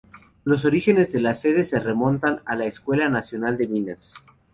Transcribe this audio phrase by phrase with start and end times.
[0.45, 4.15] Los orígenes de la sede se remontan a la Escuela Nacional de Minas.